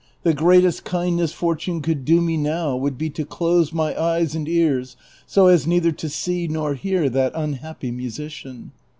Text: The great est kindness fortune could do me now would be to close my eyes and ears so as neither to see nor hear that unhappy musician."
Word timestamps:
The 0.23 0.33
great 0.33 0.65
est 0.65 0.83
kindness 0.83 1.31
fortune 1.31 1.79
could 1.83 2.05
do 2.05 2.21
me 2.21 2.35
now 2.35 2.75
would 2.75 2.97
be 2.97 3.11
to 3.11 3.23
close 3.23 3.71
my 3.71 3.95
eyes 3.95 4.33
and 4.33 4.49
ears 4.49 4.95
so 5.27 5.45
as 5.45 5.67
neither 5.67 5.91
to 5.91 6.09
see 6.09 6.47
nor 6.47 6.73
hear 6.73 7.07
that 7.07 7.33
unhappy 7.35 7.91
musician." 7.91 8.71